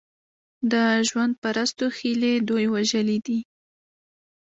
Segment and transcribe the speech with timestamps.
[0.71, 0.73] د
[1.09, 3.39] ژوند پرستو هیلې دوی وژلي دي.